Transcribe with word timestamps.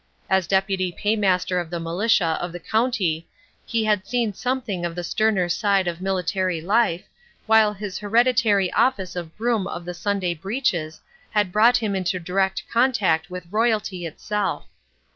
As 0.31 0.47
deputy 0.47 0.91
paymaster 0.91 1.59
of 1.59 1.69
the 1.69 1.79
militia 1.79 2.35
of 2.41 2.51
the 2.51 2.59
county 2.59 3.27
he 3.67 3.85
had 3.85 4.07
seen 4.07 4.33
something 4.33 4.83
of 4.83 4.95
the 4.95 5.03
sterner 5.03 5.47
side 5.47 5.87
of 5.87 6.01
military 6.01 6.59
life, 6.59 7.03
while 7.45 7.71
his 7.73 7.99
hereditary 7.99 8.73
office 8.73 9.15
of 9.15 9.37
Groom 9.37 9.67
of 9.67 9.85
the 9.85 9.93
Sunday 9.93 10.33
Breeches 10.33 11.01
had 11.29 11.51
brought 11.51 11.77
him 11.77 11.95
into 11.95 12.17
direct 12.19 12.63
contact 12.67 13.29
with 13.29 13.45
Royalty 13.51 14.07
itself. 14.07 14.65